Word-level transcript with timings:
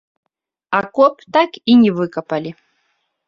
Акоп 0.77 1.13
так 1.37 1.51
і 1.73 1.77
не 1.81 1.91
выкапалі. 1.99 2.51